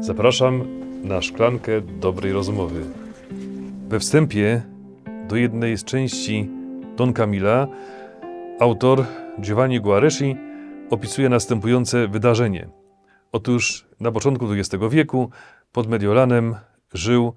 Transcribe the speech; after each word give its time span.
Zapraszam 0.00 0.64
na 1.04 1.22
szklankę 1.22 1.80
dobrej 1.80 2.32
rozmowy. 2.32 2.84
We 3.88 4.00
wstępie 4.00 4.62
do 5.28 5.36
jednej 5.36 5.78
z 5.78 5.84
części 5.84 6.48
Don 6.96 7.12
Camilla 7.12 7.68
autor 8.60 9.04
Giovanni 9.40 9.80
Guareschi 9.80 10.36
opisuje 10.90 11.28
następujące 11.28 12.08
wydarzenie. 12.08 12.68
Otóż 13.32 13.86
na 14.00 14.12
początku 14.12 14.52
XX 14.52 14.84
wieku 14.90 15.30
pod 15.72 15.86
Mediolanem 15.88 16.54
żył 16.94 17.34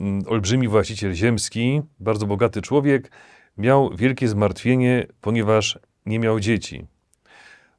mm, 0.00 0.24
olbrzymi 0.28 0.68
właściciel 0.68 1.14
ziemski, 1.14 1.82
bardzo 2.00 2.26
bogaty 2.26 2.62
człowiek. 2.62 3.10
Miał 3.58 3.90
wielkie 3.96 4.28
zmartwienie, 4.28 5.06
ponieważ 5.20 5.78
nie 6.06 6.18
miał 6.18 6.40
dzieci. 6.40 6.86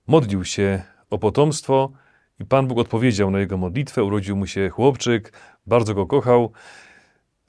Modlił 0.08 0.46
się 0.46 0.82
o 1.10 1.18
potomstwo 1.18 1.92
i 2.40 2.46
Pan 2.46 2.68
Bóg 2.68 2.78
odpowiedział 2.78 3.32
na 3.32 3.40
jego 3.40 3.58
modlitwę. 3.58 4.04
Urodził 4.04 4.36
mu 4.36 4.48
się 4.48 4.70
chłopczyk, 4.70 5.34
bardzo 5.68 5.94
go 5.94 6.06
kochał. 6.06 6.52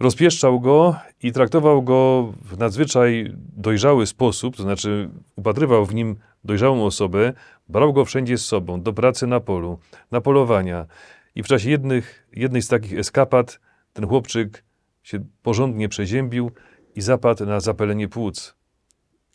Rozpieszczał 0.01 0.61
go 0.61 0.97
i 1.23 1.33
traktował 1.33 1.83
go 1.83 2.33
w 2.43 2.59
nadzwyczaj 2.59 3.33
dojrzały 3.37 4.07
sposób, 4.07 4.57
to 4.57 4.63
znaczy 4.63 5.11
upatrywał 5.37 5.87
w 5.87 5.95
nim 5.95 6.17
dojrzałą 6.45 6.85
osobę, 6.85 7.33
brał 7.69 7.93
go 7.93 8.05
wszędzie 8.05 8.39
z 8.39 8.45
sobą, 8.45 8.83
do 8.83 8.93
pracy 8.93 9.27
na 9.27 9.41
polu, 9.41 9.79
na 10.11 10.21
polowania. 10.21 10.87
I 11.35 11.43
w 11.43 11.47
czasie 11.47 11.71
jednych, 11.71 12.29
jednej 12.33 12.63
z 12.63 12.69
takich 12.69 12.99
eskapad 12.99 13.61
ten 13.93 14.07
chłopczyk 14.07 14.65
się 15.03 15.25
porządnie 15.43 15.89
przeziębił 15.89 16.51
i 16.95 17.01
zapadł 17.01 17.47
na 17.47 17.61
zapalenie 17.61 18.09
płuc. 18.09 18.55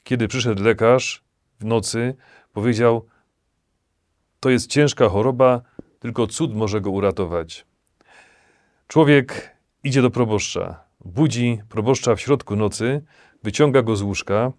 Kiedy 0.04 0.28
przyszedł 0.28 0.64
lekarz 0.64 1.24
w 1.60 1.66
nocy, 1.66 2.16
powiedział: 2.54 3.06
To 4.44 4.50
jest 4.50 4.68
ciężka 4.68 5.10
choroba, 5.10 5.62
tylko 6.00 6.28
cud 6.28 6.56
może 6.56 6.82
go 6.82 6.92
uratować. 6.92 7.66
Człowiek 8.88 9.58
idzie 9.84 10.02
do 10.02 10.10
proboszcza, 10.10 10.84
budzi 11.06 11.62
proboszcza 11.70 12.16
w 12.16 12.22
środku 12.22 12.56
nocy, 12.56 13.02
wyciąga 13.44 13.82
go 13.82 13.96
z 13.96 14.02
łóżka, 14.02 14.52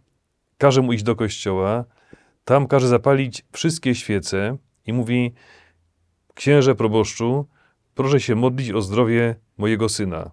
każe 0.59 0.83
mu 0.83 0.93
iść 0.93 1.05
do 1.05 1.17
kościoła, 1.17 1.85
tam 2.45 2.67
każe 2.67 2.89
zapalić 2.89 3.45
wszystkie 3.53 3.95
świece 3.95 4.57
i 4.87 4.93
mówi: 4.93 5.33
Księże 6.35 6.75
proboszczu, 6.75 7.47
proszę 7.95 8.21
się 8.21 8.35
modlić 8.35 8.71
o 8.71 8.83
zdrowie 8.83 9.37
mojego 9.59 9.89
syna. 9.89 10.31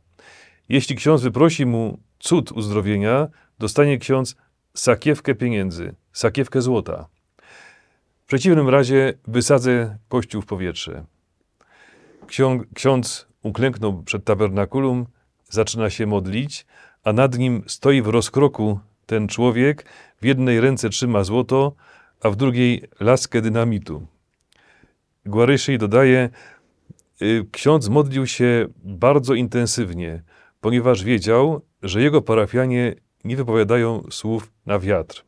Jeśli 0.70 0.96
ksiądz 0.96 1.22
wyprosi 1.22 1.66
mu 1.66 2.00
cud 2.20 2.52
uzdrowienia, 2.52 3.28
dostanie 3.60 3.98
ksiądz 3.98 4.36
sakiewkę 4.74 5.36
pieniędzy, 5.36 5.96
sakiewkę 6.14 6.62
złota. 6.62 7.08
Przeciwnym 8.32 8.70
razie 8.70 9.14
wysadzę 9.28 9.98
kościół 10.10 10.42
w 10.42 10.46
powietrze. 10.46 11.06
Ksiąg, 12.28 12.64
ksiądz 12.74 13.28
uklęknął 13.44 14.04
przed 14.04 14.24
tabernakulum, 14.24 15.06
zaczyna 15.50 15.90
się 15.90 16.06
modlić, 16.06 16.66
a 17.04 17.14
nad 17.14 17.38
nim 17.38 17.64
stoi 17.68 18.02
w 18.02 18.08
rozkroku 18.08 18.80
ten 19.06 19.28
człowiek, 19.28 19.86
w 20.22 20.26
jednej 20.26 20.62
ręce 20.62 20.90
trzyma 20.90 21.24
złoto, 21.24 21.76
a 22.24 22.30
w 22.30 22.36
drugiej 22.36 22.84
laskę 23.00 23.42
dynamitu. 23.42 24.08
Guaryszy 25.26 25.78
dodaje, 25.78 26.30
y, 27.22 27.46
ksiądz 27.52 27.90
modlił 27.90 28.28
się 28.28 28.68
bardzo 28.84 29.34
intensywnie, 29.34 30.24
ponieważ 30.62 31.04
wiedział, 31.04 31.62
że 31.84 32.02
jego 32.02 32.22
parafianie 32.22 32.96
nie 33.24 33.36
wypowiadają 33.36 34.04
słów 34.12 34.52
na 34.66 34.80
wiatr. 34.80 35.24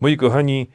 Moi 0.00 0.16
kochani, 0.16 0.70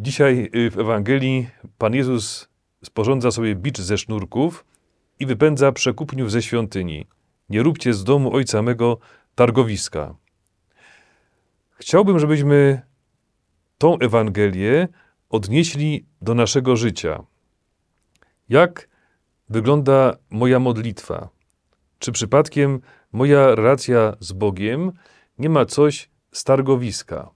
dzisiaj 0.00 0.50
y, 0.54 0.70
w 0.70 0.78
Ewangelii 0.78 1.48
Pan 1.78 1.94
Jezus 1.94 2.48
sporządza 2.84 3.30
sobie 3.30 3.54
bicz 3.54 3.78
ze 3.78 3.98
sznurków 3.98 4.64
i 5.18 5.26
wypędza 5.26 5.72
przekupniów 5.72 6.30
ze 6.30 6.42
świątyni. 6.42 7.06
Nie 7.48 7.62
róbcie 7.62 7.94
z 7.94 8.04
domu 8.04 8.34
ojca 8.34 8.62
mego 8.62 8.98
targowiska. 9.34 10.14
Chciałbym, 11.70 12.18
żebyśmy 12.18 12.82
tą 13.78 13.98
Ewangelię 13.98 14.88
odnieśli 15.30 16.06
do 16.22 16.34
naszego 16.34 16.76
życia. 16.76 17.24
Jak 18.48 18.88
wygląda 19.48 20.16
moja 20.30 20.58
modlitwa? 20.58 21.28
Czy 21.98 22.12
przypadkiem 22.12 22.80
moja 23.12 23.54
relacja 23.54 24.16
z 24.20 24.32
Bogiem 24.32 24.92
nie 25.38 25.48
ma 25.48 25.64
coś 25.64 26.10
z 26.32 26.44
targowiska? 26.44 27.30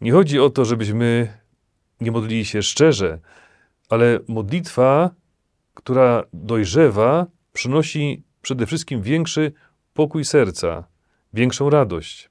Nie 0.00 0.12
chodzi 0.12 0.40
o 0.40 0.50
to, 0.50 0.64
żebyśmy 0.64 1.38
nie 2.00 2.12
modlili 2.12 2.44
się 2.44 2.62
szczerze, 2.62 3.18
ale 3.88 4.18
modlitwa, 4.28 5.10
która 5.74 6.24
dojrzewa, 6.32 7.26
przynosi 7.52 8.22
przede 8.42 8.66
wszystkim 8.66 9.02
większy 9.02 9.52
pokój 9.94 10.24
serca, 10.24 10.84
większą 11.34 11.70
radość. 11.70 12.30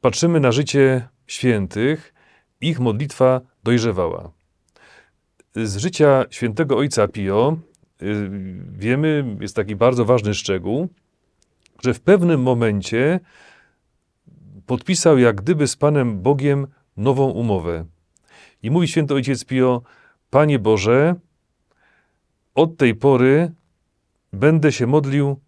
Patrzymy 0.00 0.40
na 0.40 0.52
życie 0.52 1.08
świętych, 1.26 2.14
ich 2.60 2.80
modlitwa 2.80 3.40
dojrzewała. 3.64 4.30
Z 5.54 5.76
życia 5.76 6.24
świętego 6.30 6.76
ojca 6.76 7.08
Pio 7.08 7.58
y, 8.02 8.30
wiemy, 8.78 9.36
jest 9.40 9.56
taki 9.56 9.76
bardzo 9.76 10.04
ważny 10.04 10.34
szczegół, 10.34 10.88
że 11.82 11.94
w 11.94 12.00
pewnym 12.00 12.42
momencie 12.42 13.20
podpisał 14.66 15.18
jak 15.18 15.36
gdyby 15.36 15.66
z 15.66 15.76
Panem 15.76 16.22
Bogiem 16.22 16.66
nową 16.96 17.30
umowę. 17.30 17.84
I 18.62 18.70
mówi 18.70 18.88
święty 18.88 19.14
ojciec 19.14 19.44
Pio, 19.44 19.82
Panie 20.30 20.58
Boże, 20.58 21.14
od 22.54 22.76
tej 22.76 22.94
pory 22.94 23.52
będę 24.32 24.72
się 24.72 24.86
modlił 24.86 25.40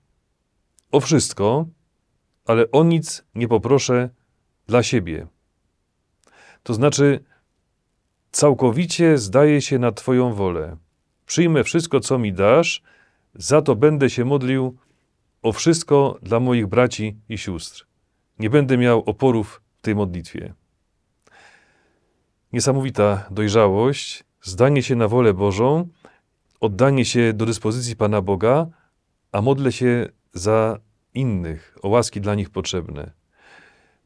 o 0.93 1.01
wszystko, 1.01 1.67
ale 2.47 2.71
o 2.71 2.85
nic 2.85 3.25
nie 3.35 3.49
poproszę 3.49 4.11
dla 4.67 4.83
siebie. 4.83 5.27
To 6.63 6.75
znaczy, 6.75 7.25
całkowicie 8.31 9.19
zdaję 9.19 9.63
się 9.63 9.79
na 9.79 9.93
Twoją 9.93 10.35
wolę. 10.35 10.77
Przyjmę 11.27 11.65
wszystko, 11.65 12.01
co 12.01 12.19
mi 12.19 12.33
dasz, 12.33 12.83
za 13.35 13.63
to 13.63 13.77
będę 13.77 14.11
się 14.11 14.25
modlił 14.25 14.77
o 15.43 15.53
wszystko 15.53 16.19
dla 16.23 16.41
moich 16.41 16.67
braci 16.67 17.17
i 17.29 17.39
sióstr. 17.39 17.87
Nie 18.39 18.51
będę 18.51 18.79
miał 18.79 19.01
oporów 19.01 19.63
w 19.77 19.83
tej 19.83 19.95
modlitwie. 19.95 20.55
Niesamowita 22.53 23.27
dojrzałość, 23.31 24.25
zdanie 24.43 24.83
się 24.83 24.97
na 24.97 25.09
wolę 25.09 25.35
Bożą, 25.35 25.89
oddanie 26.61 27.05
się 27.05 27.33
do 27.33 27.47
dyspozycji 27.47 27.97
Pana 27.97 28.23
Boga, 28.23 28.67
a 29.33 29.43
modlę 29.43 29.73
się 29.73 30.09
za 30.33 30.79
innych, 31.15 31.79
o 31.83 31.89
łaski 31.89 32.21
dla 32.21 32.35
nich 32.35 32.51
potrzebne. 32.51 33.11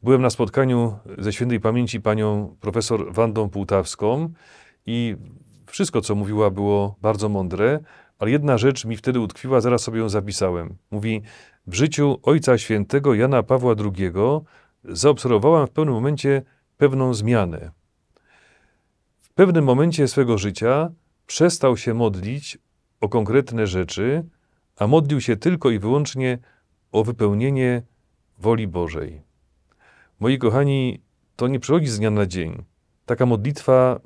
Byłem 0.03 0.22
na 0.22 0.30
spotkaniu 0.30 0.98
ze 1.19 1.32
świętej 1.32 1.60
pamięci 1.60 2.00
panią 2.00 2.56
profesor 2.60 3.12
Wandą 3.12 3.48
Półtawską 3.48 4.32
i 4.86 5.16
wszystko, 5.66 6.00
co 6.00 6.14
mówiła, 6.14 6.50
było 6.50 6.97
bardzo 7.03 7.28
mądre, 7.28 7.80
ale 8.19 8.30
jedna 8.30 8.59
rzecz 8.59 8.84
mi 8.84 8.97
wtedy 8.97 9.20
utkwiła, 9.20 9.60
zaraz 9.60 9.82
sobie 9.82 9.98
ją 9.98 10.09
zapisałem. 10.09 10.76
Mówi, 10.91 11.22
w 11.66 11.74
życiu 11.74 12.19
Ojca 12.22 12.59
Świętego 12.59 13.14
Jana 13.14 13.42
Pawła 13.42 13.74
II 13.78 14.12
zaobserwowałam 14.84 15.66
w 15.66 15.70
pewnym 15.70 15.94
momencie 15.94 16.42
pewną 16.76 17.14
zmianę. 17.14 17.81
W 19.32 19.34
pewnym 19.34 19.65
momencie 19.65 20.09
swego 20.09 20.38
życia 20.38 20.91
przestał 21.26 21.76
się 21.76 21.94
modlić 21.94 22.59
o 23.00 23.09
konkretne 23.09 23.66
rzeczy, 23.66 24.25
a 24.76 24.87
modlił 24.87 25.20
się 25.20 25.37
tylko 25.37 25.70
i 25.70 25.78
wyłącznie 25.78 26.38
o 26.93 27.04
wypełnienie 27.04 27.82
woli 28.38 28.69
Bożej. 28.69 29.22
Moi 30.21 30.38
kochani, 30.38 31.00
to 31.37 31.48
nie 31.48 31.60
przychodzi 31.60 31.87
z 31.87 31.98
dnia 31.98 32.10
na 32.10 32.26
dzień. 32.26 32.62
Taka 33.06 33.26
modlitwa 33.26 34.00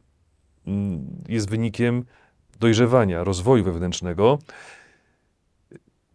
mm, 0.66 1.06
jest 1.28 1.50
wynikiem 1.50 2.04
dojrzewania, 2.60 3.24
rozwoju 3.24 3.64
wewnętrznego. 3.64 4.38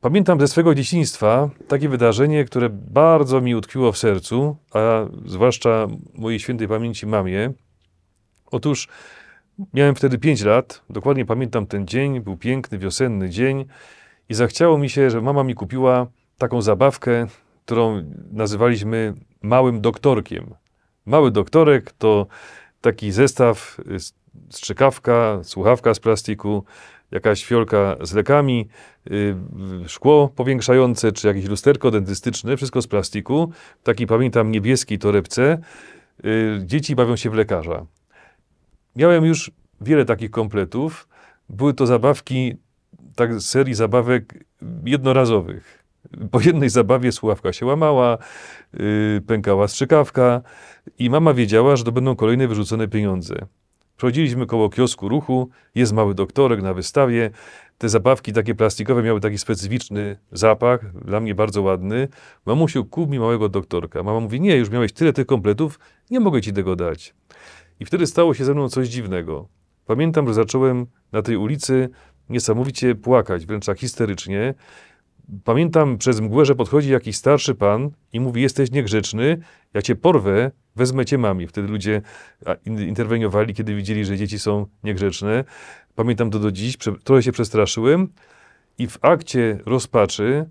Pamiętam 0.01 0.39
ze 0.39 0.47
swego 0.47 0.75
dzieciństwa 0.75 1.49
takie 1.67 1.89
wydarzenie, 1.89 2.45
które 2.45 2.69
bardzo 2.69 3.41
mi 3.41 3.55
utkwiło 3.55 3.91
w 3.91 3.97
sercu, 3.97 4.57
a 4.73 5.05
zwłaszcza 5.25 5.87
mojej 6.13 6.39
świętej 6.39 6.67
pamięci 6.67 7.07
mamie. 7.07 7.53
Otóż 8.51 8.87
miałem 9.73 9.95
wtedy 9.95 10.17
5 10.17 10.43
lat, 10.43 10.81
dokładnie 10.89 11.25
pamiętam 11.25 11.65
ten 11.65 11.87
dzień, 11.87 12.19
był 12.19 12.37
piękny, 12.37 12.77
wiosenny 12.77 13.29
dzień 13.29 13.65
i 14.29 14.33
zachciało 14.33 14.77
mi 14.77 14.89
się, 14.89 15.09
że 15.09 15.21
mama 15.21 15.43
mi 15.43 15.55
kupiła 15.55 16.07
taką 16.37 16.61
zabawkę, 16.61 17.27
którą 17.65 18.03
nazywaliśmy 18.31 19.13
małym 19.41 19.81
doktorkiem. 19.81 20.53
Mały 21.05 21.31
doktorek 21.31 21.91
to 21.91 22.27
taki 22.81 23.11
zestaw, 23.11 23.77
y, 23.79 23.97
strzykawka, 24.49 25.39
słuchawka 25.43 25.93
z 25.93 25.99
plastiku, 25.99 26.63
jakaś 27.11 27.45
fiolka 27.45 27.95
z 28.01 28.13
lekami, 28.13 28.67
yy, 29.09 29.35
szkło 29.87 30.29
powiększające, 30.35 31.11
czy 31.11 31.27
jakieś 31.27 31.45
lusterko 31.45 31.91
dentystyczne, 31.91 32.57
wszystko 32.57 32.81
z 32.81 32.87
plastiku. 32.87 33.51
Taki, 33.83 34.07
pamiętam, 34.07 34.51
niebieskiej 34.51 34.99
torebce. 34.99 35.57
Yy, 36.23 36.61
dzieci 36.65 36.95
bawią 36.95 37.15
się 37.15 37.29
w 37.29 37.33
lekarza. 37.33 37.85
Miałem 38.95 39.25
już 39.25 39.51
wiele 39.81 40.05
takich 40.05 40.31
kompletów. 40.31 41.07
Były 41.49 41.73
to 41.73 41.85
zabawki 41.85 42.55
tak 43.15 43.41
serii 43.41 43.73
zabawek 43.73 44.45
jednorazowych. 44.85 45.83
Po 46.31 46.41
jednej 46.41 46.69
zabawie 46.69 47.11
słuchawka 47.11 47.53
się 47.53 47.65
łamała, 47.65 48.17
yy, 48.73 49.21
pękała 49.27 49.67
strzykawka 49.67 50.41
i 50.99 51.09
mama 51.09 51.33
wiedziała, 51.33 51.75
że 51.75 51.83
to 51.83 51.91
będą 51.91 52.15
kolejne 52.15 52.47
wyrzucone 52.47 52.87
pieniądze. 52.87 53.45
Przechodziliśmy 53.97 54.45
koło 54.45 54.69
kiosku 54.69 55.09
ruchu, 55.09 55.49
jest 55.75 55.93
mały 55.93 56.15
doktorek 56.15 56.61
na 56.61 56.73
wystawie. 56.73 57.29
Te 57.77 57.89
zabawki 57.89 58.33
takie 58.33 58.55
plastikowe 58.55 59.03
miały 59.03 59.19
taki 59.19 59.37
specyficzny 59.37 60.17
zapach, 60.31 61.03
dla 61.05 61.19
mnie 61.19 61.35
bardzo 61.35 61.61
ładny. 61.61 62.07
Mamusiu, 62.45 62.85
kup 62.85 63.09
mi 63.09 63.19
małego 63.19 63.49
doktorka. 63.49 64.03
Mama 64.03 64.19
mówi, 64.19 64.41
nie, 64.41 64.57
już 64.57 64.69
miałeś 64.69 64.93
tyle 64.93 65.13
tych 65.13 65.25
kompletów, 65.25 65.79
nie 66.11 66.19
mogę 66.19 66.41
ci 66.41 66.53
tego 66.53 66.75
dać. 66.75 67.13
I 67.81 67.85
wtedy 67.85 68.07
stało 68.07 68.33
się 68.33 68.45
ze 68.45 68.53
mną 68.53 68.69
coś 68.69 68.87
dziwnego. 68.87 69.47
Pamiętam, 69.85 70.27
że 70.27 70.33
zacząłem 70.33 70.85
na 71.11 71.21
tej 71.21 71.37
ulicy 71.37 71.89
niesamowicie 72.29 72.95
płakać, 72.95 73.45
wręcz 73.45 73.65
tak 73.65 73.79
histerycznie. 73.79 74.53
Pamiętam 75.43 75.97
przez 75.97 76.21
mgłę, 76.21 76.45
że 76.45 76.55
podchodzi 76.55 76.91
jakiś 76.91 77.17
starszy 77.17 77.55
pan 77.55 77.91
i 78.13 78.19
mówi: 78.19 78.41
Jesteś 78.41 78.71
niegrzeczny, 78.71 79.37
ja 79.73 79.81
cię 79.81 79.95
porwę, 79.95 80.51
wezmę 80.75 81.05
cię 81.05 81.17
mami. 81.17 81.47
Wtedy 81.47 81.67
ludzie 81.67 82.01
interweniowali, 82.65 83.53
kiedy 83.53 83.75
widzieli, 83.75 84.05
że 84.05 84.17
dzieci 84.17 84.39
są 84.39 84.65
niegrzeczne. 84.83 85.43
Pamiętam 85.95 86.31
to 86.31 86.39
do 86.39 86.51
dziś, 86.51 86.77
trochę 87.03 87.23
się 87.23 87.31
przestraszyłem 87.31 88.07
i 88.77 88.87
w 88.87 88.97
akcie 89.01 89.59
rozpaczy 89.65 90.49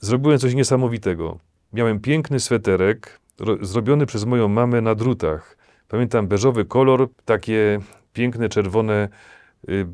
zrobiłem 0.00 0.38
coś 0.38 0.54
niesamowitego. 0.54 1.38
Miałem 1.72 2.00
piękny 2.00 2.40
sweterek, 2.40 3.20
zrobiony 3.60 4.06
przez 4.06 4.24
moją 4.24 4.48
mamę 4.48 4.80
na 4.80 4.94
drutach. 4.94 5.55
Pamiętam 5.88 6.28
beżowy 6.28 6.64
kolor, 6.64 7.08
takie 7.24 7.80
piękne 8.12 8.48
czerwone 8.48 9.08
y, 9.68 9.86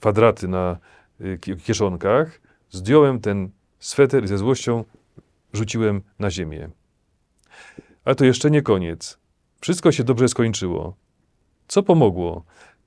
kwadraty 0.00 0.48
na 0.48 0.78
y, 1.20 1.38
kieszonkach. 1.64 2.40
Zdjąłem 2.70 3.20
ten 3.20 3.50
sweter 3.78 4.24
i 4.24 4.28
ze 4.28 4.38
złością 4.38 4.84
rzuciłem 5.52 6.02
na 6.18 6.30
ziemię. 6.30 6.70
Ale 8.04 8.14
to 8.14 8.24
jeszcze 8.24 8.50
nie 8.50 8.62
koniec. 8.62 9.18
Wszystko 9.60 9.92
się 9.92 10.04
dobrze 10.04 10.28
skończyło. 10.28 10.96
Co 11.68 11.82
pomogło 11.82 12.44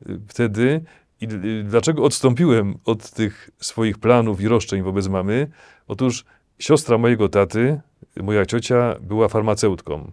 y, 0.10 0.20
wtedy 0.28 0.82
i 1.22 1.28
dlaczego 1.64 2.04
odstąpiłem 2.04 2.78
od 2.86 3.12
tych 3.12 3.50
swoich 3.60 3.98
planów 3.98 4.42
i 4.42 4.48
roszczeń 4.48 4.82
wobec 4.82 5.08
mamy? 5.08 5.48
Otóż 5.88 6.26
siostra 6.60 6.98
mojego 6.98 7.30
taty, 7.30 7.82
moja 8.24 8.46
ciocia, 8.46 8.96
była 9.02 9.28
farmaceutką. 9.28 10.12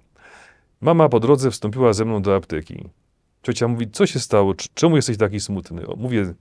Mama 0.83 1.09
po 1.09 1.21
drodze 1.21 1.51
wstąpiła 1.51 1.93
ze 1.93 2.05
mną 2.05 2.23
do 2.23 2.37
apteki. 2.37 2.89
Ciocia 3.43 3.69
mówi, 3.69 3.91
co 3.91 4.07
się 4.07 4.21
stało? 4.21 4.55
Czemu 4.75 4.97
jesteś 4.97 5.17
taki 5.17 5.41
smutny? 5.41 5.83
Mówię, 5.97 6.35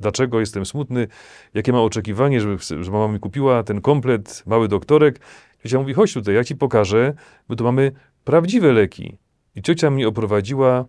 dlaczego 0.00 0.40
jestem 0.40 0.66
smutny, 0.66 1.08
jakie 1.54 1.72
mam 1.72 1.82
oczekiwanie, 1.82 2.40
żeby, 2.40 2.56
że 2.80 2.90
mama 2.90 3.12
mi 3.12 3.20
kupiła 3.20 3.62
ten 3.62 3.80
komplet, 3.80 4.42
mały 4.46 4.68
doktorek. 4.68 5.20
Ciocia 5.62 5.78
mówi, 5.78 5.94
chodź 5.94 6.14
tutaj, 6.14 6.34
ja 6.34 6.44
ci 6.44 6.56
pokażę, 6.56 7.14
bo 7.48 7.56
tu 7.56 7.64
mamy 7.64 7.92
prawdziwe 8.24 8.72
leki. 8.72 9.18
I 9.54 9.62
ciocia 9.62 9.90
mnie 9.90 10.08
oprowadziła 10.08 10.84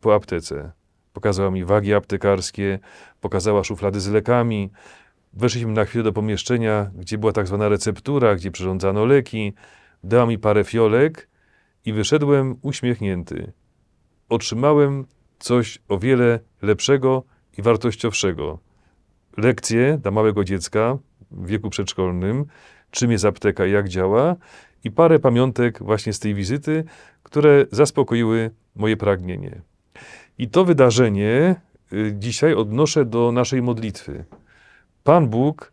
po 0.00 0.14
aptece. 0.14 0.72
Pokazała 1.12 1.50
mi 1.50 1.64
wagi 1.64 1.94
aptekarskie, 1.94 2.78
pokazała 3.20 3.64
szuflady 3.64 4.00
z 4.00 4.08
lekami. 4.08 4.70
Weszliśmy 5.32 5.72
na 5.72 5.84
chwilę 5.84 6.04
do 6.04 6.12
pomieszczenia, 6.12 6.90
gdzie 6.94 7.18
była 7.18 7.32
tak 7.32 7.46
zwana 7.46 7.68
receptura, 7.68 8.34
gdzie 8.34 8.50
przyrządzano 8.50 9.04
leki. 9.04 9.52
Dała 10.04 10.26
mi 10.26 10.38
parę 10.38 10.64
fiolek 10.64 11.31
i 11.84 11.92
wyszedłem 11.92 12.56
uśmiechnięty. 12.62 13.52
Otrzymałem 14.28 15.06
coś 15.38 15.78
o 15.88 15.98
wiele 15.98 16.40
lepszego 16.62 17.22
i 17.58 17.62
wartościowszego. 17.62 18.58
Lekcje 19.36 19.98
dla 20.02 20.10
małego 20.10 20.44
dziecka 20.44 20.98
w 21.30 21.46
wieku 21.46 21.70
przedszkolnym, 21.70 22.44
czym 22.90 23.10
jest 23.10 23.24
apteka 23.24 23.66
i 23.66 23.72
jak 23.72 23.88
działa, 23.88 24.36
i 24.84 24.90
parę 24.90 25.18
pamiątek 25.18 25.82
właśnie 25.82 26.12
z 26.12 26.18
tej 26.18 26.34
wizyty, 26.34 26.84
które 27.22 27.66
zaspokoiły 27.70 28.50
moje 28.76 28.96
pragnienie. 28.96 29.60
I 30.38 30.48
to 30.48 30.64
wydarzenie 30.64 31.56
y, 31.92 32.14
dzisiaj 32.18 32.54
odnoszę 32.54 33.04
do 33.04 33.32
naszej 33.32 33.62
modlitwy. 33.62 34.24
Pan 35.04 35.28
Bóg 35.28 35.72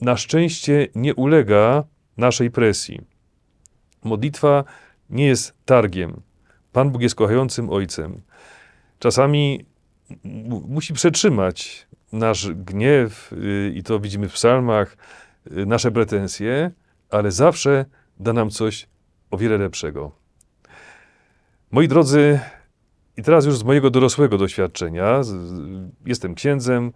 na 0.00 0.16
szczęście 0.16 0.88
nie 0.94 1.14
ulega 1.14 1.84
naszej 2.16 2.50
presji. 2.50 3.09
Modlitwa 4.04 4.64
nie 5.10 5.26
jest 5.26 5.54
targiem. 5.64 6.20
Pan 6.72 6.90
Bóg 6.90 7.02
jest 7.02 7.14
kochającym 7.14 7.70
Ojcem. 7.70 8.20
Czasami 8.98 9.64
musi 10.68 10.94
przetrzymać 10.94 11.86
nasz 12.12 12.52
gniew, 12.52 13.32
y, 13.32 13.72
i 13.74 13.82
to 13.82 14.00
widzimy 14.00 14.28
w 14.28 14.32
psalmach, 14.32 14.96
y, 15.52 15.66
nasze 15.66 15.90
pretensje, 15.90 16.70
ale 17.10 17.30
zawsze 17.30 17.84
da 18.20 18.32
nam 18.32 18.50
coś 18.50 18.88
o 19.30 19.38
wiele 19.38 19.58
lepszego. 19.58 20.12
Moi 21.70 21.88
drodzy, 21.88 22.40
i 23.16 23.22
teraz 23.22 23.46
już 23.46 23.58
z 23.58 23.62
mojego 23.62 23.90
dorosłego 23.90 24.38
doświadczenia, 24.38 25.20
jestem 26.06 26.34
księdzem, 26.34 26.92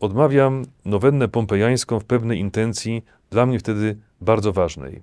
odmawiam 0.00 0.64
nowennę 0.84 1.28
pompejańską 1.28 2.00
w 2.00 2.04
pewnej 2.04 2.38
intencji, 2.38 3.04
dla 3.30 3.46
mnie 3.46 3.58
wtedy 3.58 3.96
bardzo 4.20 4.52
ważnej. 4.52 5.02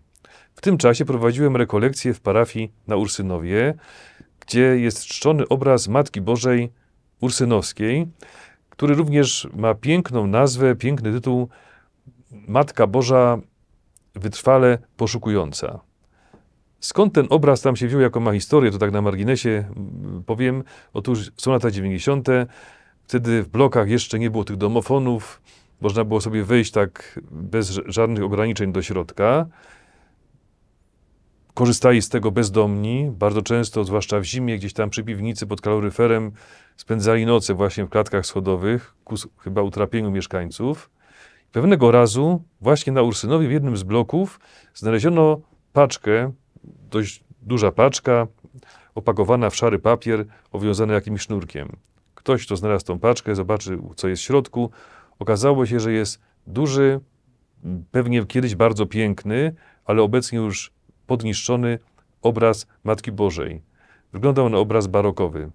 W 0.56 0.62
tym 0.62 0.78
czasie 0.78 1.06
prowadziłem 1.06 1.56
rekolekcję 1.56 2.14
w 2.14 2.22
parafii 2.22 2.72
na 2.88 2.96
Ursynowie, 2.96 3.74
gdzie 4.40 4.62
jest 4.62 5.06
czczony 5.06 5.48
obraz 5.48 5.88
Matki 5.88 6.22
Bożej 6.22 6.72
Ursynowskiej, 7.22 8.08
który 8.70 8.96
również 8.96 9.48
ma 9.56 9.76
piękną 9.76 10.28
nazwę, 10.28 10.76
piękny 10.76 11.12
tytuł 11.14 11.50
Matka 12.32 12.88
Boża 12.88 13.38
wytrwale 14.16 14.78
poszukująca. 14.98 15.80
Skąd 16.80 17.14
ten 17.14 17.28
obraz 17.30 17.62
tam 17.62 17.76
się 17.76 17.88
wziął, 17.88 18.02
jaką 18.02 18.20
ma 18.20 18.34
historię, 18.34 18.72
to 18.72 18.78
tak 18.78 18.92
na 18.92 19.02
marginesie 19.02 19.66
powiem. 20.26 20.64
Otóż 20.94 21.32
są 21.38 21.52
lata 21.52 21.72
90. 21.72 22.28
Wtedy 23.04 23.44
w 23.44 23.50
blokach 23.50 23.90
jeszcze 23.90 24.20
nie 24.20 24.32
było 24.32 24.44
tych 24.44 24.58
domofonów. 24.58 25.42
Można 25.82 26.04
było 26.04 26.22
sobie 26.22 26.44
wejść 26.44 26.72
tak 26.72 27.20
bez 27.32 27.80
żadnych 27.86 28.24
ograniczeń 28.24 28.72
do 28.72 28.82
środka. 28.82 29.46
Korzystali 31.54 32.02
z 32.02 32.10
tego 32.10 32.32
bezdomni, 32.32 33.12
bardzo 33.12 33.42
często, 33.42 33.84
zwłaszcza 33.84 34.20
w 34.20 34.24
zimie, 34.24 34.58
gdzieś 34.58 34.74
tam 34.74 34.90
przy 34.90 35.04
piwnicy 35.04 35.48
pod 35.48 35.62
kaloryferem, 35.62 36.32
spędzali 36.78 37.26
noce 37.26 37.54
właśnie 37.54 37.86
w 37.86 37.90
klatkach 37.90 38.26
schodowych, 38.26 38.96
ku 39.04 39.16
chyba 39.38 39.62
utrapieniu 39.62 40.12
mieszkańców. 40.12 40.90
Pewnego 41.52 41.92
razu, 41.92 42.44
właśnie 42.62 42.94
na 42.94 43.02
Ursynowie, 43.02 43.48
w 43.48 43.52
jednym 43.52 43.78
z 43.78 43.84
bloków, 43.84 44.40
znaleziono 44.74 45.42
paczkę, 45.74 46.32
dość 46.64 47.24
duża 47.42 47.72
paczka, 47.72 48.28
opakowana 48.96 49.50
w 49.50 49.56
szary 49.56 49.80
papier, 49.80 50.26
owiązana 50.52 50.94
jakimś 50.94 51.22
sznurkiem. 51.22 51.76
Ktoś, 52.16 52.46
kto 52.46 52.56
znalazł 52.56 52.86
tą 52.86 53.00
paczkę, 53.00 53.36
zobaczył, 53.36 53.94
co 53.96 54.08
jest 54.08 54.22
w 54.22 54.26
środku. 54.26 54.72
Okazało 55.20 55.66
się, 55.66 55.80
że 55.80 55.94
jest 55.94 56.22
duży, 56.48 57.00
pewnie 57.92 58.26
kiedyś 58.26 58.56
bardzo 58.56 58.86
piękny, 58.86 59.56
ale 59.86 60.02
obecnie 60.02 60.40
już 60.40 60.72
podniszczony 61.12 61.80
obraz 62.22 62.68
Matki 62.84 63.12
Bożej. 63.12 63.62
Wyglądał 64.14 64.50
na 64.50 64.58
obraz 64.58 64.88
barokowy. 64.88 65.52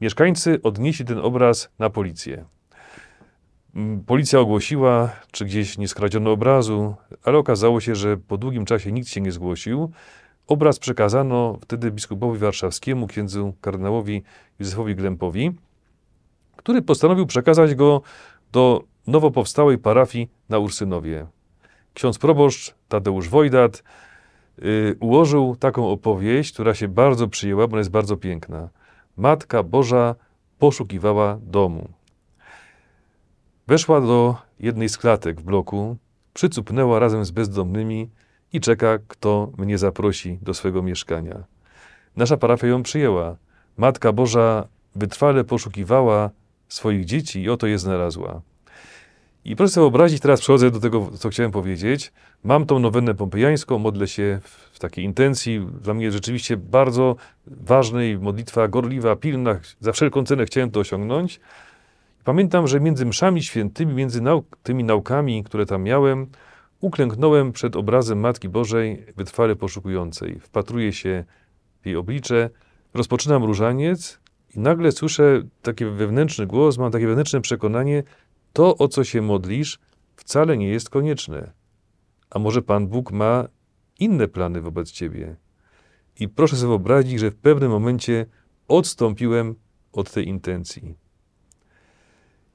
Mieszkańcy 0.00 0.62
odnieśli 0.62 1.04
ten 1.04 1.18
obraz 1.18 1.70
na 1.78 1.90
policję. 1.90 2.44
Mm, 3.74 4.04
policja 4.04 4.40
ogłosiła, 4.40 5.10
czy 5.32 5.44
gdzieś 5.44 5.78
nie 5.78 5.88
skradziono 5.88 6.32
obrazu, 6.32 6.94
ale 7.24 7.38
okazało 7.38 7.80
się, 7.80 7.94
że 7.94 8.16
po 8.16 8.36
długim 8.38 8.64
czasie 8.64 8.92
nikt 8.92 9.08
się 9.08 9.20
nie 9.20 9.32
zgłosił. 9.32 9.90
Obraz 10.46 10.78
przekazano 10.78 11.58
wtedy 11.60 11.90
biskupowi 11.90 12.38
warszawskiemu, 12.38 13.06
księdzu 13.06 13.54
kardynałowi 13.60 14.22
Józefowi 14.58 14.94
Glempowi, 14.94 15.50
który 16.56 16.82
postanowił 16.82 17.26
przekazać 17.26 17.74
go 17.74 18.02
do 18.52 18.84
nowo 19.06 19.30
powstałej 19.30 19.78
parafii 19.78 20.30
na 20.48 20.58
Ursynowie. 20.58 21.26
Ksiądz 21.94 22.18
proboszcz 22.18 22.74
Tadeusz 22.88 23.28
Wojdat 23.28 23.82
Y, 24.62 24.96
ułożył 25.00 25.56
taką 25.56 25.90
opowieść, 25.90 26.52
która 26.52 26.74
się 26.74 26.88
bardzo 26.88 27.28
przyjęła, 27.28 27.66
bo 27.66 27.72
ona 27.72 27.78
jest 27.78 27.90
bardzo 27.90 28.16
piękna. 28.16 28.68
Matka 29.16 29.62
Boża 29.62 30.14
poszukiwała 30.58 31.38
domu. 31.42 31.88
Weszła 33.66 34.00
do 34.00 34.36
jednej 34.60 34.88
z 34.88 34.98
klatek 34.98 35.40
w 35.40 35.44
bloku, 35.44 35.96
przycupnęła 36.34 36.98
razem 36.98 37.24
z 37.24 37.30
bezdomnymi 37.30 38.10
i 38.52 38.60
czeka, 38.60 38.98
kto 39.08 39.52
mnie 39.58 39.78
zaprosi 39.78 40.38
do 40.42 40.54
swego 40.54 40.82
mieszkania. 40.82 41.44
Nasza 42.16 42.36
parafia 42.36 42.66
ją 42.66 42.82
przyjęła. 42.82 43.36
Matka 43.76 44.12
Boża 44.12 44.68
wytrwale 44.96 45.44
poszukiwała 45.44 46.30
swoich 46.68 47.04
dzieci 47.04 47.42
i 47.42 47.50
oto 47.50 47.66
je 47.66 47.78
znalazła. 47.78 48.40
I 49.48 49.56
proszę 49.56 49.72
sobie 49.72 49.82
wyobrazić, 49.82 50.22
teraz 50.22 50.40
przechodzę 50.40 50.70
do 50.70 50.80
tego, 50.80 51.10
co 51.18 51.28
chciałem 51.28 51.52
powiedzieć. 51.52 52.12
Mam 52.44 52.66
tą 52.66 52.78
nowenę 52.78 53.14
pompejańską, 53.14 53.78
modlę 53.78 54.08
się 54.08 54.40
w 54.72 54.78
takiej 54.78 55.04
intencji, 55.04 55.66
dla 55.82 55.94
mnie 55.94 56.12
rzeczywiście 56.12 56.56
bardzo 56.56 57.16
ważnej, 57.46 58.18
modlitwa 58.18 58.68
gorliwa, 58.68 59.16
pilna, 59.16 59.60
za 59.80 59.92
wszelką 59.92 60.24
cenę 60.24 60.44
chciałem 60.44 60.70
to 60.70 60.80
osiągnąć. 60.80 61.40
pamiętam, 62.24 62.68
że 62.68 62.80
między 62.80 63.06
mszami 63.06 63.42
świętymi, 63.42 63.94
między 63.94 64.20
tymi 64.62 64.84
naukami, 64.84 65.44
które 65.44 65.66
tam 65.66 65.82
miałem, 65.82 66.26
uklęknąłem 66.80 67.52
przed 67.52 67.76
obrazem 67.76 68.20
Matki 68.20 68.48
Bożej 68.48 69.06
wytrwale 69.16 69.56
poszukującej. 69.56 70.40
Wpatruję 70.40 70.92
się 70.92 71.24
w 71.82 71.86
jej 71.86 71.96
oblicze, 71.96 72.50
rozpoczynam 72.94 73.44
różaniec 73.44 74.20
i 74.56 74.60
nagle 74.60 74.92
słyszę 74.92 75.42
taki 75.62 75.84
wewnętrzny 75.84 76.46
głos, 76.46 76.78
mam 76.78 76.92
takie 76.92 77.06
wewnętrzne 77.06 77.40
przekonanie, 77.40 78.02
to 78.58 78.76
o 78.76 78.88
co 78.88 79.04
się 79.04 79.22
modlisz 79.22 79.78
wcale 80.16 80.56
nie 80.56 80.68
jest 80.68 80.90
konieczne. 80.90 81.52
A 82.30 82.38
może 82.38 82.62
Pan 82.62 82.88
Bóg 82.88 83.12
ma 83.12 83.48
inne 83.98 84.28
plany 84.28 84.60
wobec 84.60 84.90
ciebie? 84.90 85.36
I 86.20 86.28
proszę 86.28 86.56
sobie 86.56 86.68
wyobrazić, 86.68 87.20
że 87.20 87.30
w 87.30 87.36
pewnym 87.36 87.70
momencie 87.70 88.26
odstąpiłem 88.68 89.54
od 89.92 90.10
tej 90.10 90.28
intencji. 90.28 90.94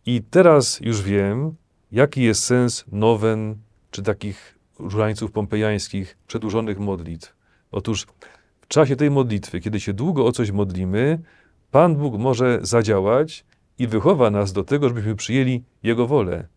I 0.05 0.23
teraz 0.23 0.79
już 0.81 1.01
wiem, 1.01 1.55
jaki 1.91 2.23
jest 2.23 2.43
sens 2.43 2.85
nowen 2.91 3.55
czy 3.91 4.03
takich 4.03 4.59
różańców 4.79 5.31
pompejańskich, 5.31 6.17
przedłużonych 6.27 6.79
modlitw. 6.79 7.35
Otóż 7.71 8.07
w 8.61 8.67
czasie 8.67 8.95
tej 8.95 9.11
modlitwy, 9.11 9.59
kiedy 9.59 9.79
się 9.79 9.93
długo 9.93 10.25
o 10.25 10.31
coś 10.31 10.51
modlimy, 10.51 11.19
Pan 11.71 11.95
Bóg 11.95 12.17
może 12.17 12.59
zadziałać 12.61 13.45
i 13.79 13.87
wychowa 13.87 14.29
nas 14.29 14.53
do 14.53 14.63
tego, 14.63 14.87
żebyśmy 14.89 15.15
przyjęli 15.15 15.63
Jego 15.83 16.07
wolę. 16.07 16.47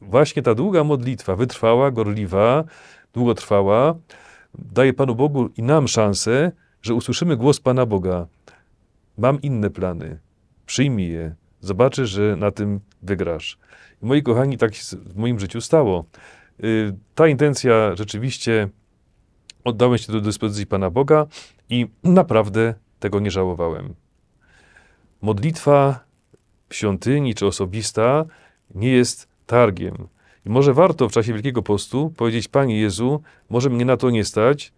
Właśnie 0.00 0.42
ta 0.42 0.54
długa 0.54 0.84
modlitwa, 0.84 1.36
wytrwała, 1.36 1.90
gorliwa, 1.90 2.64
długotrwała, 3.12 3.94
daje 4.54 4.92
Panu 4.92 5.14
Bogu 5.14 5.48
i 5.56 5.62
nam 5.62 5.88
szansę, 5.88 6.52
że 6.82 6.94
usłyszymy 6.94 7.36
głos 7.36 7.60
Pana 7.60 7.86
Boga. 7.86 8.26
Mam 9.18 9.42
inne 9.42 9.70
plany. 9.70 10.18
Przyjmij 10.66 11.08
je. 11.08 11.34
Zobaczysz, 11.60 12.10
że 12.10 12.36
na 12.36 12.50
tym 12.50 12.80
wygrasz. 13.02 13.58
Moi 14.02 14.22
kochani, 14.22 14.58
tak 14.58 14.74
się 14.74 14.96
w 14.96 15.16
moim 15.16 15.40
życiu 15.40 15.60
stało. 15.60 16.04
Y, 16.64 16.94
ta 17.14 17.28
intencja 17.28 17.96
rzeczywiście 17.96 18.68
oddałem 19.64 19.98
się 19.98 20.12
do 20.12 20.20
dyspozycji 20.20 20.66
Pana 20.66 20.90
Boga 20.90 21.26
i 21.68 21.86
naprawdę 22.04 22.74
tego 23.00 23.20
nie 23.20 23.30
żałowałem. 23.30 23.94
Modlitwa 25.22 26.09
świątyni 26.72 27.34
czy 27.34 27.46
osobista 27.46 28.24
nie 28.74 28.90
jest 28.90 29.28
targiem. 29.46 30.08
I 30.46 30.50
może 30.50 30.74
warto 30.74 31.08
w 31.08 31.12
czasie 31.12 31.32
Wielkiego 31.32 31.62
Postu 31.62 32.12
powiedzieć: 32.16 32.48
Panie 32.48 32.80
Jezu, 32.80 33.22
może 33.50 33.70
mnie 33.70 33.84
na 33.84 33.96
to 33.96 34.10
nie 34.10 34.24
stać, 34.24 34.72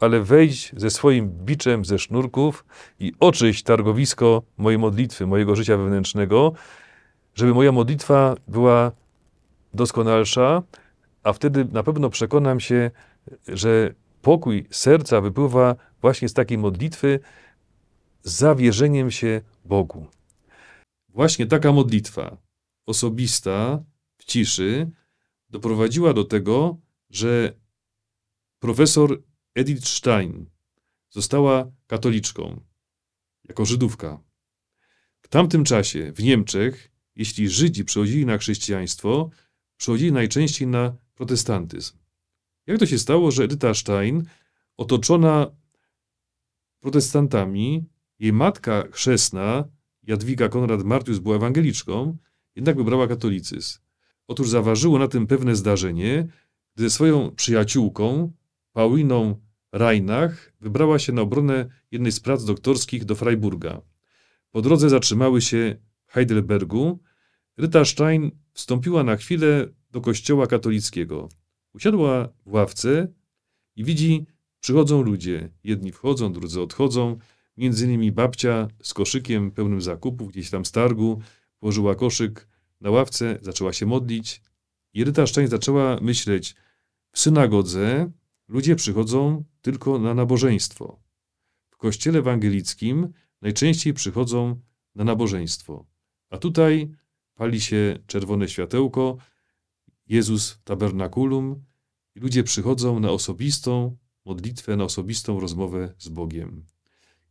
ale 0.00 0.20
wejdź 0.20 0.72
ze 0.76 0.90
swoim 0.90 1.30
biczem 1.30 1.84
ze 1.84 1.98
sznurków 1.98 2.64
i 3.00 3.12
oczyść 3.20 3.62
targowisko 3.62 4.42
mojej 4.58 4.78
modlitwy, 4.78 5.26
mojego 5.26 5.56
życia 5.56 5.76
wewnętrznego, 5.76 6.52
żeby 7.34 7.54
moja 7.54 7.72
modlitwa 7.72 8.34
była 8.48 8.92
doskonalsza, 9.74 10.62
a 11.22 11.32
wtedy 11.32 11.66
na 11.72 11.82
pewno 11.82 12.10
przekonam 12.10 12.60
się, 12.60 12.90
że 13.48 13.94
pokój 14.22 14.66
serca 14.70 15.20
wypływa 15.20 15.76
właśnie 16.00 16.28
z 16.28 16.34
takiej 16.34 16.58
modlitwy 16.58 17.20
z 18.22 18.32
zawierzeniem 18.32 19.10
się 19.10 19.40
Bogu. 19.64 20.06
Właśnie 21.18 21.46
taka 21.46 21.72
modlitwa 21.72 22.36
osobista, 22.86 23.84
w 24.16 24.24
ciszy, 24.24 24.90
doprowadziła 25.50 26.14
do 26.14 26.24
tego, 26.24 26.80
że 27.10 27.60
profesor 28.58 29.22
Edith 29.54 29.88
Stein 29.88 30.46
została 31.10 31.70
katoliczką, 31.86 32.60
jako 33.44 33.64
Żydówka. 33.64 34.22
W 35.20 35.28
tamtym 35.28 35.64
czasie 35.64 36.12
w 36.12 36.22
Niemczech, 36.22 36.92
jeśli 37.16 37.48
Żydzi 37.48 37.84
przechodzili 37.84 38.26
na 38.26 38.38
chrześcijaństwo, 38.38 39.30
przechodzili 39.76 40.12
najczęściej 40.12 40.68
na 40.68 40.96
protestantyzm. 41.14 41.98
Jak 42.66 42.78
to 42.78 42.86
się 42.86 42.98
stało, 42.98 43.30
że 43.30 43.44
Edyta 43.44 43.74
Stein, 43.74 44.24
otoczona 44.76 45.56
protestantami, 46.80 47.84
jej 48.18 48.32
matka 48.32 48.84
chrzestna, 48.92 49.77
Jadwiga 50.08 50.48
Konrad 50.48 50.84
Martius, 50.84 51.18
była 51.18 51.36
ewangeliczką, 51.36 52.16
jednak 52.56 52.76
wybrała 52.76 53.06
katolicyzm. 53.06 53.78
Otóż 54.28 54.48
zaważyło 54.48 54.98
na 54.98 55.08
tym 55.08 55.26
pewne 55.26 55.56
zdarzenie, 55.56 56.28
gdy 56.76 56.90
swoją 56.90 57.30
przyjaciółką, 57.30 58.32
Pauliną 58.72 59.40
Reinach, 59.72 60.52
wybrała 60.60 60.98
się 60.98 61.12
na 61.12 61.22
obronę 61.22 61.68
jednej 61.90 62.12
z 62.12 62.20
prac 62.20 62.44
doktorskich 62.44 63.04
do 63.04 63.14
Freiburga. 63.14 63.82
Po 64.50 64.62
drodze 64.62 64.88
zatrzymały 64.88 65.42
się 65.42 65.76
w 66.06 66.12
Heidelbergu. 66.12 66.98
Ryta 67.56 67.84
Stein 67.84 68.30
wstąpiła 68.52 69.04
na 69.04 69.16
chwilę 69.16 69.68
do 69.90 70.00
kościoła 70.00 70.46
katolickiego. 70.46 71.28
Usiadła 71.74 72.28
w 72.46 72.52
ławce 72.52 73.12
i 73.76 73.84
widzi, 73.84 74.26
przychodzą 74.60 75.02
ludzie. 75.02 75.50
Jedni 75.64 75.92
wchodzą, 75.92 76.32
drudzy 76.32 76.60
odchodzą. 76.60 77.18
Między 77.58 77.84
innymi 77.84 78.12
babcia 78.12 78.68
z 78.82 78.94
koszykiem 78.94 79.50
pełnym 79.50 79.82
zakupów 79.82 80.28
gdzieś 80.28 80.50
tam 80.50 80.64
z 80.64 80.72
targu 80.72 81.20
położyła 81.58 81.94
koszyk 81.94 82.48
na 82.80 82.90
ławce, 82.90 83.38
zaczęła 83.42 83.72
się 83.72 83.86
modlić. 83.86 84.42
I 84.92 85.04
Ryta 85.04 85.26
Stein 85.26 85.48
zaczęła 85.48 86.00
myśleć, 86.00 86.54
w 87.12 87.18
synagodze 87.18 88.10
ludzie 88.48 88.76
przychodzą 88.76 89.44
tylko 89.62 89.98
na 89.98 90.14
nabożeństwo. 90.14 91.00
W 91.70 91.76
kościele 91.76 92.18
ewangelickim 92.18 93.12
najczęściej 93.42 93.94
przychodzą 93.94 94.60
na 94.94 95.04
nabożeństwo. 95.04 95.86
A 96.30 96.38
tutaj 96.38 96.90
pali 97.34 97.60
się 97.60 97.98
czerwone 98.06 98.48
światełko, 98.48 99.16
Jezus 100.06 100.60
tabernakulum 100.64 101.64
i 102.14 102.20
ludzie 102.20 102.44
przychodzą 102.44 103.00
na 103.00 103.10
osobistą 103.10 103.96
modlitwę, 104.24 104.76
na 104.76 104.84
osobistą 104.84 105.40
rozmowę 105.40 105.94
z 105.98 106.08
Bogiem. 106.08 106.77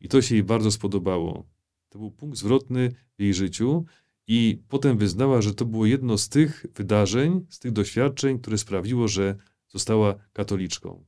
I 0.01 0.07
to 0.07 0.21
się 0.21 0.35
jej 0.35 0.43
bardzo 0.43 0.71
spodobało. 0.71 1.45
To 1.89 1.99
był 1.99 2.11
punkt 2.11 2.37
zwrotny 2.37 2.91
w 3.17 3.21
jej 3.21 3.33
życiu 3.33 3.85
i 4.27 4.61
potem 4.67 4.97
wyznała, 4.97 5.41
że 5.41 5.53
to 5.53 5.65
było 5.65 5.85
jedno 5.85 6.17
z 6.17 6.29
tych 6.29 6.65
wydarzeń, 6.75 7.45
z 7.49 7.59
tych 7.59 7.71
doświadczeń, 7.71 8.39
które 8.39 8.57
sprawiło, 8.57 9.07
że 9.07 9.35
została 9.67 10.15
katoliczką. 10.33 11.05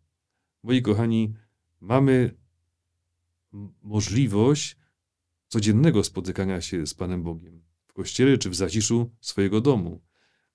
Moi 0.64 0.82
kochani, 0.82 1.34
mamy 1.82 2.36
możliwość 3.82 4.78
codziennego 5.48 6.04
spotykania 6.04 6.62
się 6.62 6.88
z 6.88 6.94
Panem 6.94 7.24
Bogiem 7.24 7.62
w 7.88 7.94
kościele 7.94 8.38
czy 8.38 8.50
w 8.50 8.56
zaciszu 8.56 9.12
swojego 9.22 9.62
domu. 9.62 10.02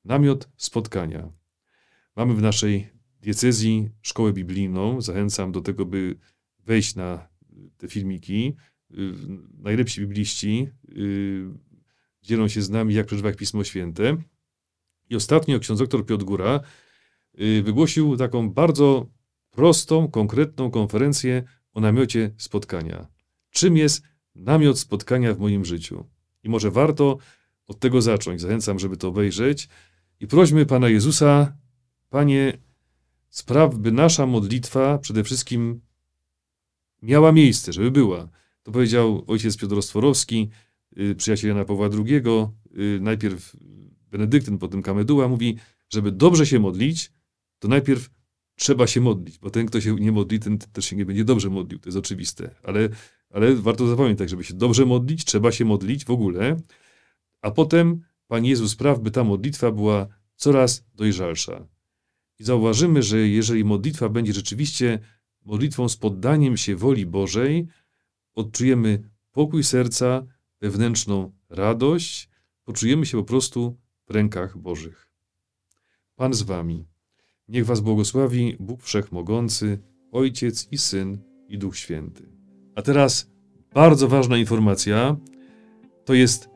Namiot 0.05 0.49
spotkania. 0.57 1.33
Mamy 2.17 2.35
w 2.35 2.43
naszej 2.43 2.89
diecezji 3.21 3.91
szkołę 4.03 4.33
biblijną. 4.33 5.01
Zachęcam 5.01 5.53
do 5.53 5.61
tego, 5.61 5.87
by 5.87 6.19
wejść 6.59 6.95
na 6.95 7.29
te 7.77 7.89
filmiki. 7.89 8.57
Najlepsi 9.59 10.01
bibliści 10.01 10.69
y, 10.89 11.45
dzielą 12.23 12.49
się 12.49 12.63
z 12.63 12.71
nami, 12.71 12.95
jak 12.95 13.07
przeżywać 13.07 13.37
Pismo 13.37 13.65
Święte. 13.65 14.17
I 15.11 15.17
ostatnio 15.17 15.59
ksiądz 15.59 15.79
doktor 15.79 16.07
Piotr 16.07 16.25
Góra 16.25 16.61
y, 17.41 17.63
wygłosił 17.63 18.17
taką 18.17 18.51
bardzo 18.51 19.07
prostą, 19.51 20.09
konkretną 20.11 20.71
konferencję 20.71 21.43
o 21.73 21.81
namiocie 21.81 22.35
spotkania. 22.37 23.07
Czym 23.51 23.77
jest 23.77 24.03
namiot 24.35 24.79
spotkania 24.79 25.35
w 25.35 25.39
moim 25.39 25.65
życiu? 25.65 26.05
I 26.43 26.49
może 26.49 26.71
warto 26.71 27.19
od 27.67 27.79
tego 27.79 28.03
zacząć. 28.03 28.41
Zachęcam, 28.41 28.79
żeby 28.79 28.97
to 28.97 29.09
obejrzeć. 29.09 29.69
I 30.21 30.27
prośmy 30.27 30.67
Pana 30.67 30.89
Jezusa, 30.89 31.57
Panie, 32.09 32.59
spraw, 33.31 33.75
by 33.75 33.93
nasza 33.93 34.27
modlitwa 34.27 34.99
przede 34.99 35.25
wszystkim 35.25 35.81
miała 37.05 37.33
miejsce, 37.33 37.73
żeby 37.73 37.91
była. 37.91 38.29
To 38.63 38.73
powiedział 38.73 39.25
ojciec 39.27 39.57
Piotr 39.57 39.75
Ostworowski, 39.75 40.51
y, 40.99 41.15
przyjaciel 41.15 41.49
Jana 41.49 41.65
Pawła 41.65 41.89
II, 41.89 42.17
y, 42.17 43.01
najpierw 43.01 43.57
Benedyktyn, 44.11 44.59
potem 44.59 44.83
Kameduła, 44.83 45.29
mówi, 45.29 45.57
żeby 45.89 46.13
dobrze 46.13 46.47
się 46.47 46.59
modlić, 46.59 47.13
to 47.59 47.69
najpierw 47.69 48.11
trzeba 48.55 48.87
się 48.87 49.01
modlić, 49.01 49.39
bo 49.39 49.51
ten, 49.51 49.67
kto 49.67 49.81
się 49.81 49.95
nie 49.95 50.13
modli, 50.13 50.41
ten 50.41 50.59
też 50.59 50.85
się 50.85 50.97
nie 50.97 51.07
będzie 51.07 51.25
dobrze 51.25 51.51
modlił, 51.51 51.79
to 51.79 51.89
jest 51.89 51.99
oczywiste. 51.99 52.51
Ale, 52.63 52.89
ale 53.31 53.55
warto 53.55 53.87
zapamiętać, 53.87 54.31
żeby 54.31 54.45
się 54.45 54.55
dobrze 54.55 54.87
modlić, 54.87 55.25
trzeba 55.25 55.53
się 55.53 55.65
modlić 55.65 56.05
w 56.05 56.11
ogóle, 56.11 56.57
a 57.43 57.51
potem 57.51 58.01
Pan 58.29 58.45
Jezus 58.45 58.71
spraw, 58.71 59.01
by 59.01 59.11
ta 59.11 59.25
modlitwa 59.25 59.73
była 59.73 60.07
coraz 60.37 60.85
dojrzalsza. 60.95 61.67
I 62.39 62.45
zauważymy, 62.45 63.03
że 63.03 63.29
jeżeli 63.29 63.65
modlitwa 63.65 64.09
będzie 64.09 64.33
rzeczywiście 64.33 64.99
modlitwą 65.45 65.89
z 65.89 65.97
poddaniem 65.97 66.57
się 66.57 66.77
woli 66.77 67.07
Bożej, 67.07 67.67
odczujemy 68.35 69.11
pokój 69.33 69.65
serca, 69.65 70.27
wewnętrzną 70.61 71.33
radość, 71.49 72.29
poczujemy 72.65 73.07
się 73.07 73.19
po 73.19 73.25
prostu 73.25 73.77
w 74.07 74.11
rękach 74.11 74.59
Bożych. 74.59 75.11
Pan 76.17 76.35
z 76.35 76.43
Wami. 76.43 76.87
Niech 77.49 77.67
Was 77.67 77.81
błogosławi 77.81 78.57
Bóg 78.61 78.83
Wszechmogący, 78.83 79.79
Ojciec 80.13 80.69
i 80.71 80.79
Syn 80.79 81.19
i 81.49 81.59
Duch 81.59 81.77
Święty. 81.77 82.29
A 82.75 82.83
teraz 82.83 83.31
bardzo 83.75 84.09
ważna 84.09 84.37
informacja. 84.37 85.17
To 86.05 86.15
jest 86.15 86.49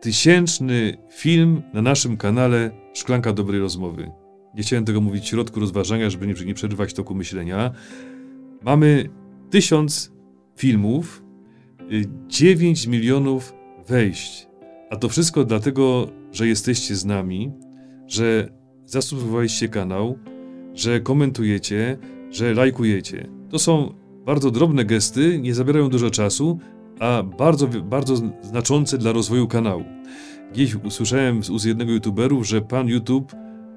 tysięczny 0.00 0.96
film 1.10 1.62
na 1.72 1.82
naszym 1.82 2.16
kanale 2.16 2.70
Szklanka 2.94 3.32
Dobrej 3.32 3.60
Rozmowy. 3.60 4.10
Nie 4.54 4.62
chciałem 4.62 4.84
tego 4.84 5.00
mówić 5.00 5.24
w 5.24 5.28
środku 5.28 5.60
rozważania, 5.60 6.10
żeby 6.10 6.26
nie, 6.26 6.54
przerywać 6.54 6.94
toku 6.94 7.14
myślenia. 7.14 7.72
Mamy 8.64 9.08
tysiąc 9.50 10.12
filmów, 10.56 11.24
y, 11.92 12.04
9 12.28 12.86
milionów 12.86 13.54
wejść. 13.88 14.48
A 14.90 14.96
to 14.96 15.08
wszystko 15.08 15.44
dlatego, 15.44 16.06
że 16.32 16.48
jesteście 16.48 16.94
z 16.94 17.04
nami, 17.04 17.52
że 18.06 18.48
zasubskrybowaliście 18.84 19.68
kanał, 19.68 20.18
że 20.74 21.00
komentujecie, 21.00 21.98
że 22.30 22.54
lajkujecie. 22.54 23.28
To 23.50 23.58
są 23.58 23.94
bardzo 24.26 24.50
drobne 24.50 24.84
gesty, 24.84 25.38
nie 25.38 25.54
zabierają 25.54 25.88
dużo 25.88 26.10
czasu, 26.10 26.58
a 27.00 27.22
bardzo, 27.22 27.66
bardzo 27.66 28.16
znaczące 28.42 28.98
dla 28.98 29.12
rozwoju 29.12 29.48
kanału. 29.48 29.84
Gdzieś 30.52 30.74
usłyszałem 30.74 31.42
z 31.42 31.64
jednego 31.64 31.92
youtuberów, 31.92 32.46
że 32.46 32.60
pan 32.60 32.88
YouTube 32.88 33.32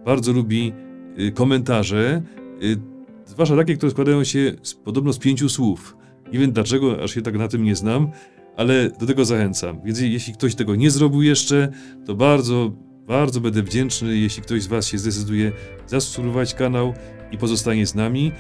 bardzo 0.06 0.34
lubi 0.34 0.74
y, 1.20 1.32
komentarze, 1.32 2.22
y, 2.64 2.97
zwłaszcza 3.28 3.56
takie, 3.56 3.78
które 3.78 3.92
składają 3.92 4.24
się 4.24 4.54
z, 4.62 4.74
podobno 4.74 5.14
z 5.14 5.20
pięciu 5.20 5.50
słów. 5.50 5.98
Nie 6.34 6.40
wiem 6.40 6.52
dlaczego, 6.52 7.04
aż 7.04 7.14
się 7.14 7.22
tak 7.22 7.38
na 7.38 7.48
tym 7.48 7.64
nie 7.64 7.76
znam, 7.76 8.12
ale 8.58 8.90
do 9.00 9.06
tego 9.06 9.26
zachęcam. 9.26 9.82
Więc 9.86 10.00
jeśli 10.00 10.34
ktoś 10.34 10.56
tego 10.56 10.76
nie 10.76 10.92
zrobił 10.92 11.22
jeszcze, 11.22 11.72
to 12.06 12.16
bardzo, 12.16 12.72
bardzo 13.08 13.42
będę 13.42 13.64
wdzięczny, 13.64 14.18
jeśli 14.18 14.44
ktoś 14.44 14.64
z 14.64 14.68
Was 14.68 14.88
się 14.88 14.98
zdecyduje 14.98 15.52
zasubskrybować 15.88 16.54
kanał 16.54 16.94
i 17.32 17.38
pozostanie 17.38 17.88
z 17.88 17.96
nami, 17.96 18.32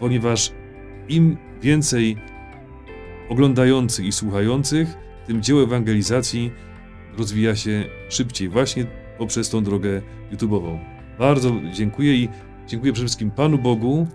ponieważ 0.00 0.52
im 1.08 1.36
więcej 1.62 2.16
oglądających 3.28 4.06
i 4.06 4.12
słuchających, 4.12 4.88
tym 5.26 5.42
dzieło 5.42 5.62
ewangelizacji 5.62 6.52
rozwija 7.18 7.56
się 7.56 7.84
szybciej, 8.08 8.48
właśnie 8.48 8.86
poprzez 9.18 9.50
tą 9.50 9.64
drogę 9.64 10.02
YouTube'ową. 10.32 10.78
Bardzo 11.18 11.52
dziękuję 11.72 12.14
i 12.14 12.28
dziękuję 12.66 12.92
przede 12.92 13.06
wszystkim 13.06 13.30
Panu 13.30 13.58
Bogu. 13.58 14.06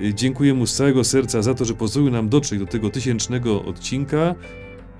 Y, 0.00 0.14
Dziękuję 0.14 0.54
Mu 0.54 0.66
z 0.66 0.74
całego 0.74 1.04
serca 1.04 1.42
za 1.42 1.54
to, 1.54 1.64
że 1.64 1.74
pozwolił 1.74 2.10
nam 2.10 2.28
dotrzeć 2.28 2.58
do 2.58 2.66
tego 2.66 2.90
tysięcznego 2.90 3.64
odcinka. 3.64 4.34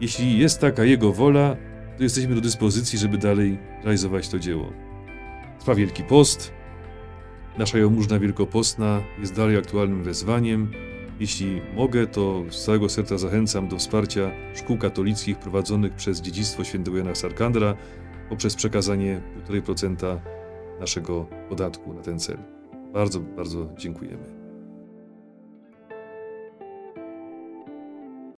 Jeśli 0.01 0.39
jest 0.39 0.61
taka 0.61 0.85
Jego 0.85 1.13
wola, 1.13 1.57
to 1.97 2.03
jesteśmy 2.03 2.35
do 2.35 2.41
dyspozycji, 2.41 2.99
żeby 2.99 3.19
dalej 3.19 3.59
realizować 3.83 4.29
to 4.29 4.39
dzieło. 4.39 4.73
Trwa 5.59 5.75
Wielki 5.75 6.03
Post. 6.03 6.53
Nasza 7.59 7.79
jałmużna 7.79 8.19
wielkopostna 8.19 9.01
jest 9.21 9.37
dalej 9.37 9.57
aktualnym 9.57 10.03
wezwaniem. 10.03 10.71
Jeśli 11.21 11.61
mogę, 11.77 12.07
to 12.07 12.45
z 12.51 12.65
całego 12.65 12.89
serca 12.89 13.19
zachęcam 13.19 13.69
do 13.69 13.77
wsparcia 13.77 14.31
szkół 14.55 14.79
katolickich 14.79 15.39
prowadzonych 15.39 15.95
przez 15.95 16.21
Dziedzictwo 16.21 16.65
Świętego 16.65 16.97
Jana 16.97 17.15
Sarkandra 17.15 17.75
poprzez 18.29 18.55
przekazanie 18.55 19.21
1,5% 19.49 20.19
naszego 20.81 21.27
podatku 21.49 21.95
na 21.95 22.03
ten 22.03 22.19
cel. 22.19 22.58
Bardzo, 22.93 23.21
bardzo 23.21 23.69
dziękujemy. 23.77 24.38